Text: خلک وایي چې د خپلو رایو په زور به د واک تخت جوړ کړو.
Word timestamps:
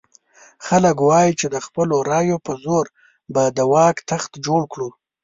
خلک 0.65 0.97
وایي 1.09 1.31
چې 1.39 1.45
د 1.53 1.55
خپلو 1.65 1.95
رایو 2.11 2.37
په 2.45 2.51
زور 2.63 2.85
به 3.33 3.43
د 3.57 3.59
واک 3.71 3.97
تخت 4.11 4.31
جوړ 4.45 4.61
کړو. 4.71 4.89